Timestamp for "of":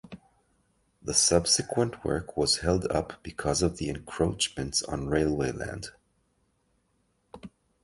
3.61-3.77